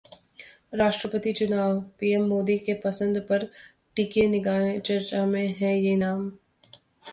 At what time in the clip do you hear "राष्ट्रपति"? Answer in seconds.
0.73-1.33